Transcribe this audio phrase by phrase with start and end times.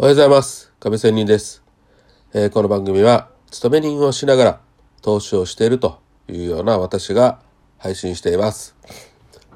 [0.00, 0.72] おはようございます。
[0.80, 1.62] 亀仙人です、
[2.32, 4.60] えーこの番組は、勤め人をしながら
[5.02, 7.38] 投資をしているというような私が
[7.76, 8.74] 配信しています。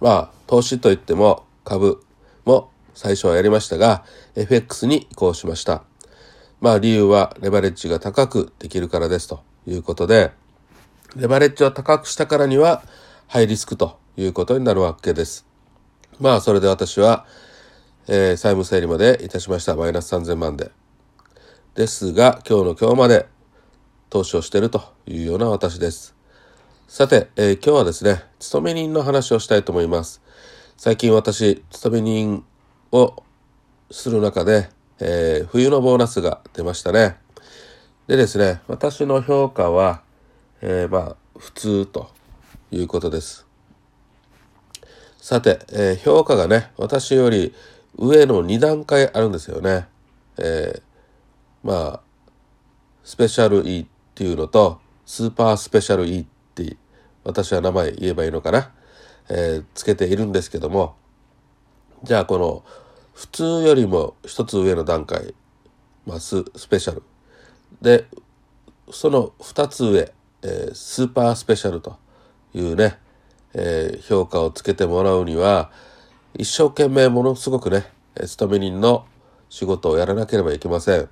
[0.00, 2.02] まあ、投資といっても株
[2.44, 5.84] も最初はやりましたが、FX に移行しました。
[6.60, 10.32] まあ、理由はレバレッジが高くできるからですということで、
[11.14, 12.82] レバレッジを高くしたからには、
[13.28, 15.46] ハイリスクということになるわけです。
[16.18, 17.26] まあ、それで私は、
[18.08, 19.76] えー債務整理までいたしました。
[19.76, 20.72] マイナス3000万で。
[21.74, 23.26] ですが、今日の今日まで
[24.10, 26.14] 投資をしているというような私です。
[26.88, 30.20] さて、えー今日はですね、勤め人の話をしたいと思います。
[30.76, 32.44] 最近私、勤め人
[32.90, 33.22] を
[33.90, 37.16] する中で、えー冬のボーナスが出ましたね。
[38.08, 40.02] でですね、私の評価は、
[40.60, 42.10] えーまあ、普通と
[42.72, 43.46] いうことです。
[45.18, 47.54] さて、えー評価がね、私より
[47.96, 49.86] 上の2段階あるんですよね。
[50.38, 50.82] えー
[51.62, 52.00] まあ、
[53.04, 56.76] スペシャル E っていうのと、スーパースペシャル E って、
[57.24, 58.72] 私は名前言えばいいのかな。
[59.28, 60.96] えーつけているんですけども、
[62.02, 62.64] じゃあこの、
[63.14, 65.34] 普通よりも一つ上の段階、
[66.06, 67.02] まあ、ススペシャル。
[67.80, 68.06] で、
[68.90, 71.96] その2つ上、えースーパースペシャルと
[72.54, 72.98] いうね、
[73.54, 75.70] えー評価をつけてもらうには、
[76.34, 79.04] 一生懸命ものすごくね、勤め人の
[79.50, 81.08] 仕事をやらなければいけません。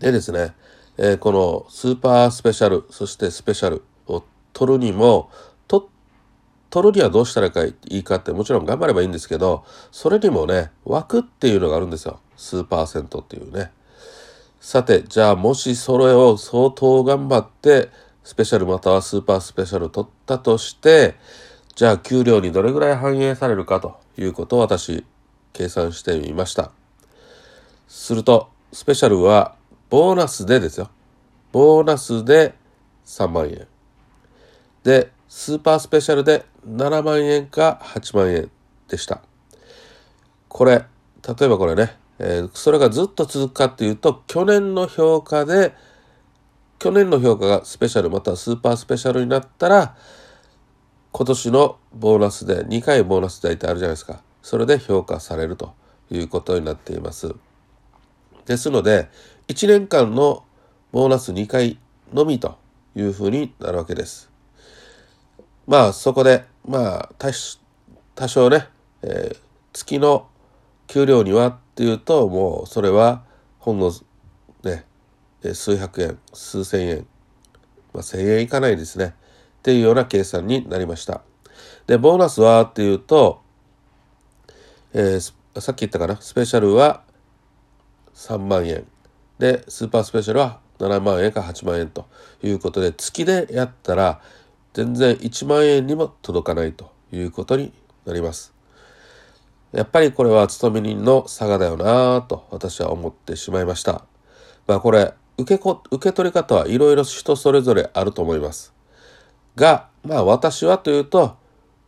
[0.00, 0.54] でですね、
[0.98, 5.30] えーこのスーパースペシャル、そしてスペシャルを取るにも、
[5.68, 5.88] と
[6.70, 12.18] 取るにはどうしたらいいかってもちろん頑張ればいいんですけど、それにもね、枠っていうのがあるんですよ。
[12.36, 13.70] 数パーセントっていうね。
[14.60, 17.90] さて、じゃあもしそれを相当頑張って、
[18.24, 21.14] スペシャルまたはスーパースペシャル取ったとして、
[21.74, 25.04] じゃあ給料にどれぐらい反映されるかということを私、
[25.52, 26.70] 計算してみました。
[27.88, 29.54] すると、スペシャルは
[29.88, 30.90] ボーナスでですよ。
[31.50, 32.54] ボーナスで
[33.04, 33.66] 3万円。
[34.82, 38.50] で、スーパースペシャルで7万円か8万円
[38.88, 39.22] でした。
[40.48, 40.84] これ、
[41.26, 45.74] 例えばこれね、えーそれがずっと続くかっていうと、去年の評価で、
[46.78, 49.96] 去年の評価がスペシャルまたはスーパースペシャルになったら、
[51.12, 54.22] 今年のボーナスで2回ボーナス大体あるじゃないですか。
[54.42, 55.74] それで評価されると
[56.10, 57.34] いうことになっています。
[58.46, 59.08] ですので、
[59.48, 60.44] 1年間の
[60.90, 61.78] ボーナス2回
[62.12, 62.56] のみと
[62.96, 64.30] いうふうになるわけです。
[65.66, 67.10] まあそこで、まあ
[68.14, 68.68] 多少ね、
[69.02, 70.28] えー月の
[70.86, 73.24] 給料にはっていうと、もうそれは
[73.58, 73.92] ほんの
[74.62, 74.84] ね、
[75.54, 77.06] 数百円、数千円、
[77.94, 79.14] まあ千円いかないですね。
[79.62, 81.22] っていうような計算になりました。
[81.86, 83.40] で、ボーナスはっていうと、
[84.92, 87.02] えーさっき言ったかな、スペシャルは
[88.14, 88.86] 3万円。
[89.38, 92.06] で、スーパースペシャルは7万円か8万円と
[92.42, 94.22] いうことで、月でやったら
[94.72, 97.72] 全然1万円にも届かないということに
[98.06, 98.54] なります。
[99.72, 104.06] やっぱりこれは勤め人の差がだよなぁと私は思ってしまいました。
[104.66, 108.71] まあこれ、受けこ、受け取り方はいろいろ人それぞれあると思います。
[109.56, 111.36] が、まあ私はというと、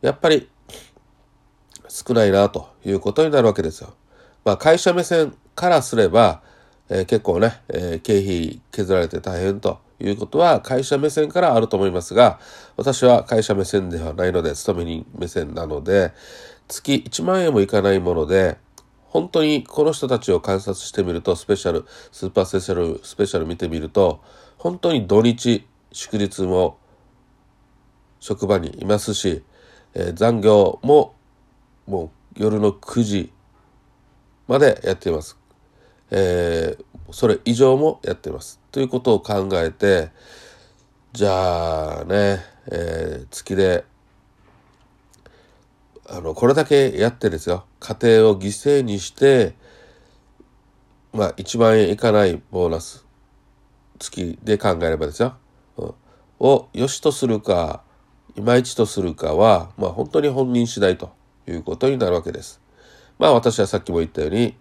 [0.00, 0.48] やっぱり
[1.88, 3.94] 少ないなということになるわけですよ。
[4.44, 6.42] まあ会社目線からすれば、
[6.88, 12.40] えー結構ね、えー経費削られて大変ということは会社目線からあると思いますが、
[12.76, 16.12] 私は会社目線ではないので、勤め人目線なので、
[16.68, 18.58] 月1万円もいかないもので、
[19.04, 24.20] 本当にこの人たちを観察してみると、スペシャル、スーパースペシャル、スペシャル見てみると、
[24.56, 26.78] 本当に土日、祝日も
[28.22, 29.42] 職場にいますし、
[29.94, 31.16] えー残業も
[31.86, 33.32] もう夜の9時
[34.46, 35.36] までやっています。
[36.12, 38.60] えーそれ以上もやっています。
[38.70, 40.10] ということを考えて、
[41.12, 42.38] じゃあね、
[42.70, 43.84] えー月で、
[46.08, 49.54] あの、これだけやってですよ、家庭を犠牲にして、
[51.12, 53.04] まあ、1万円いかないボーナス、
[53.98, 55.34] 月で考えればですよ、
[55.76, 55.94] うん
[56.38, 57.82] を良しとするか、
[58.36, 61.12] いまいちとするかは、まあ、本当に本人次第と
[61.46, 62.60] いうことになるわけです。
[63.18, 64.56] まあ、私はさっきも言ったように、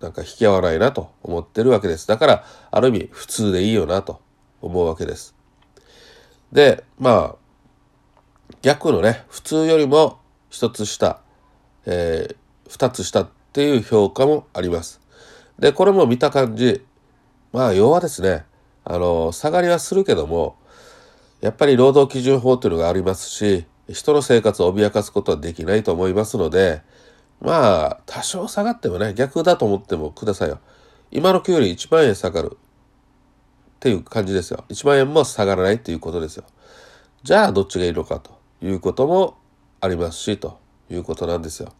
[0.00, 2.08] なんか引き合わないなと思ってるわけです。
[2.08, 4.20] だから、ある意味普通でいいよなと
[4.60, 5.34] 思うわけです。
[6.50, 10.18] で、まあ、逆のね、普通よりも
[10.50, 11.20] 一つ下、
[11.86, 12.42] えー
[12.72, 15.02] 二つ下っていう評価もあります。
[15.58, 16.82] で、これも見た感じ、
[17.52, 18.46] まあ、要はですね、
[18.82, 20.56] あの、下がりはするけども、
[21.42, 26.82] やっぱり労働基準法というのがありますし、人の生活を脅かすことはできないと思いますので、
[27.40, 30.60] まあ、多少下がってもね、逆だと思ってもくださいよ。
[31.10, 32.58] 今の給料1万円下がるっ
[33.80, 34.64] ていう感じですよ。
[34.68, 36.44] 1万円も下がらないっていうことですよ。
[37.24, 38.30] じゃあ、どっちがいいのかと
[38.62, 39.36] いうことも
[39.80, 40.60] ありますし、と
[40.90, 41.72] いうことなんですよ。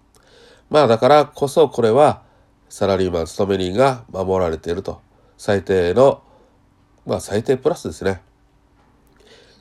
[0.71, 2.25] まあ、だからこそこれは、
[2.69, 5.01] サラリーマン、勤め人が守られていると。
[5.39, 6.21] 最低の、
[7.07, 8.23] まあ、最低プラスですね。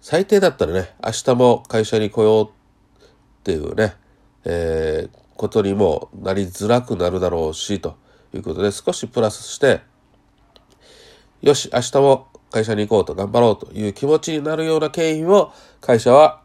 [0.01, 3.03] 最低だったらね、明日も会社に来ようっ
[3.43, 3.93] ていうね、
[4.45, 7.97] えー、ことにもなりづらくなるだろうし、と
[8.33, 9.81] いうことで少しプラスして、
[11.43, 16.41] よし、明日も会社に行こうと頑張ろうという気持ちになるような経費を会社は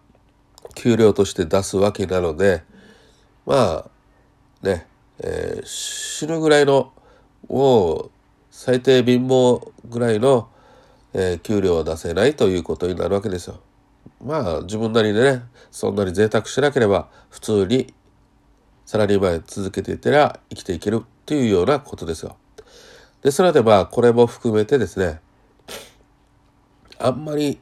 [0.74, 2.62] 給料として出すわけなので、
[3.46, 4.86] まあ、ね、
[5.20, 6.92] えー、死ぬぐらいの、
[7.48, 8.10] もう
[8.50, 10.50] 最低貧乏ぐらいの
[11.18, 13.58] えー、給料を出せないということになるわけですよ。
[14.22, 17.92] まあ自分なりでねそんなに贅沢しなければ普通に
[18.84, 22.36] サラリーマン続けていたら生きていけるっていうようなことですよ。
[23.22, 25.20] でそれでまあこれも含めてですね
[26.98, 27.58] あんまり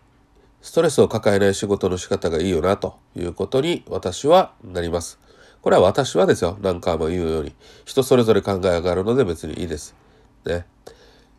[0.60, 5.20] ストレスを抱えない仕事の仕方がいいよなということに私はなります。
[5.62, 7.54] これは私はですよ何回も言うように
[7.84, 9.94] 人それぞれ考えがあるので別にいいです。
[10.44, 10.66] ね。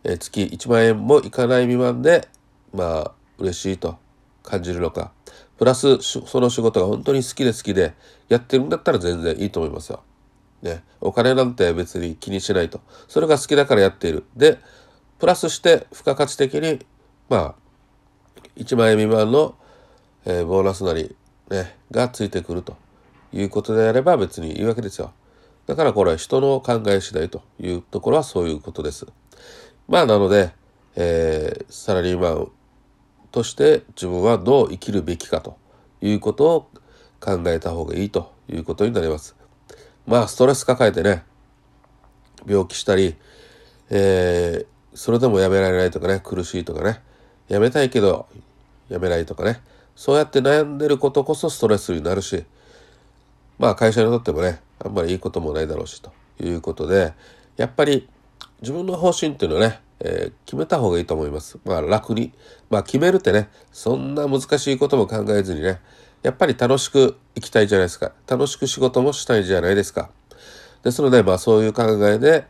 [0.07, 2.27] え月1万円もいかない未満で、
[2.73, 3.97] まあ、嬉しいと
[4.43, 5.11] 感じるのか。
[5.57, 7.95] プラス、その仕事が本当に好きで好きで
[8.29, 10.03] やってるんだったら全然いいと思いますよ。
[10.61, 10.83] ね。
[11.01, 12.81] お金なんて別に気にしないと。
[13.07, 14.25] それが好きだからやっている。
[14.35, 14.59] で、
[15.17, 16.85] プラスして付加価値的に、
[17.27, 17.55] まあ、
[18.57, 19.55] 1万円未満の、
[20.25, 21.15] えー、ボーナスなり、
[21.49, 22.77] ね、がついてくると
[23.33, 25.13] いうことであれば別にいいわけですよ。
[25.67, 29.07] だからこれは人の考え次第というところはそういうことです。
[29.87, 30.51] まあなので、
[30.95, 32.51] えー、サラリーマン
[33.31, 35.57] として自分はどう生きるべきかと
[36.01, 36.69] いうことを
[37.19, 39.35] 考えた方がいいということになります。
[40.05, 41.23] まあストレス抱えてね
[42.47, 43.15] 病気したり、
[43.89, 47.01] えー、それでもやめられないとかね苦しいとかね
[47.47, 48.27] やめたいけど
[48.89, 49.61] やめないとかね
[49.95, 52.45] そうやって悩んでることこそストレスになるし
[53.57, 57.13] まあ会社にとってもねあんまりいいこともないだろうしということで
[57.57, 58.07] やっぱり
[58.61, 61.59] 自分の方針っていうのはね、えー、決めた方がいいと思います。
[61.65, 62.33] まあ楽に。
[62.69, 65.79] まあ決めるってね、そんな難しいことも考えずにね、
[66.23, 68.11] やっぱり楽しく生きたいじゃないですか。
[68.27, 70.09] 楽しく仕事もしたいじゃないですか。
[70.83, 72.47] ですので、まあそういう考えで、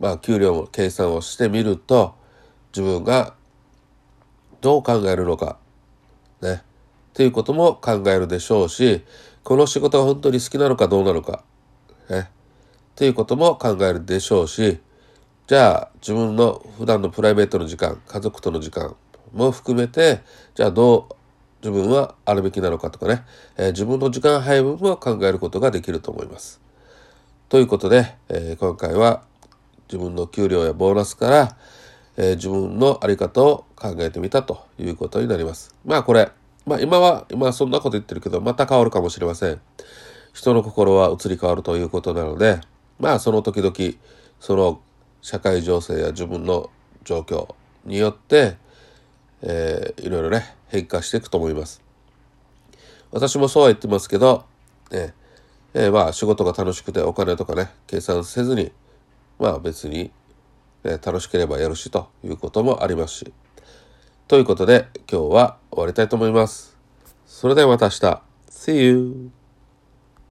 [0.00, 2.14] まあ給料も計算をしてみると、
[2.72, 3.34] 自分が
[4.60, 5.58] どう考えるのか、
[6.42, 6.62] ね、
[7.16, 9.02] っていうことも考えるでしょうし、
[9.42, 11.44] この仕事が本当に好きなのかどうなのか、
[12.10, 12.24] ね、っ
[12.94, 14.80] ていうことも考えるでしょうし、
[15.46, 18.94] じゃあ自分の普段のプライベートの時間家族との時間
[19.32, 20.20] も含めて
[20.54, 21.14] じゃあどう
[21.66, 23.24] 自分はあるべきなのかとかね、
[23.56, 26.60] えー、自分の時間配分も考えることができると思います。
[27.48, 29.22] ということで、えー、今回は
[29.88, 31.56] 自分の給料やボーナスから、
[32.18, 35.74] えー、自分の在り方を考えてみたということになります。
[35.86, 36.30] まあこれ、
[36.66, 39.60] まあ今は、今そんなこと言ってるけど、また変わるかもしれません。
[40.34, 42.60] 人の心は移り変わるということなので、
[42.98, 43.74] まあその時々、
[44.40, 44.80] その
[45.22, 46.70] 社会情勢や自分の
[47.04, 47.54] 状況
[47.84, 48.56] によって、
[49.42, 51.80] えー、いろいろね変化していくと思います。
[53.12, 54.44] 私もそうは言ってますけど、
[54.90, 55.14] ね
[55.72, 58.72] えー、まあ仕事が楽しくてお金とかね計算せずに
[59.38, 60.10] まあ別に、
[60.82, 63.32] ね、楽しければやるしということもありますし。
[64.28, 66.76] ということで今日は終わりたいと思います。
[67.26, 68.22] それではまた明日。
[68.50, 69.35] See you!